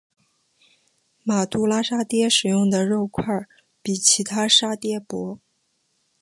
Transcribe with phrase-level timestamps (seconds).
[1.21, 3.23] 马都拉沙嗲使用的肉块
[3.83, 5.37] 比其他沙嗲薄。